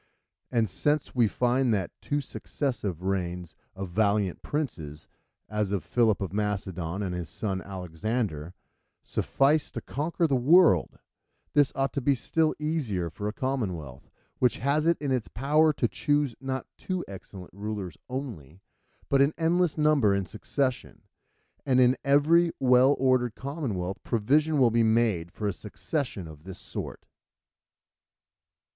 And 0.51 0.67
since 0.67 1.13
we 1.13 1.27
find 1.27 1.71
that 1.75 1.91
two 2.01 2.21
successive 2.21 3.03
reigns 3.03 3.53
of 3.75 3.91
valiant 3.91 4.41
princes, 4.41 5.07
as 5.47 5.71
of 5.71 5.83
Philip 5.83 6.21
of 6.21 6.33
Macedon 6.33 7.03
and 7.03 7.13
his 7.13 7.29
son 7.29 7.61
Alexander, 7.61 8.55
suffice 9.03 9.69
to 9.69 9.79
conquer 9.79 10.25
the 10.25 10.35
world, 10.35 10.97
this 11.53 11.71
ought 11.75 11.93
to 11.93 12.01
be 12.01 12.15
still 12.15 12.55
easier 12.57 13.11
for 13.11 13.27
a 13.27 13.31
commonwealth, 13.33 14.09
which 14.39 14.57
has 14.57 14.87
it 14.87 14.97
in 14.99 15.11
its 15.11 15.27
power 15.27 15.71
to 15.73 15.87
choose, 15.87 16.33
not 16.41 16.65
two 16.79 17.05
excellent 17.07 17.53
rulers 17.53 17.95
only, 18.09 18.59
but 19.07 19.21
an 19.21 19.35
endless 19.37 19.77
number 19.77 20.15
in 20.15 20.25
succession. 20.25 21.03
And 21.63 21.79
in 21.79 21.95
every 22.03 22.51
well 22.59 22.95
ordered 22.97 23.35
commonwealth 23.35 23.99
provision 24.01 24.57
will 24.57 24.71
be 24.71 24.81
made 24.81 25.31
for 25.31 25.45
a 25.47 25.53
succession 25.53 26.27
of 26.27 26.43
this 26.43 26.57
sort. 26.57 27.05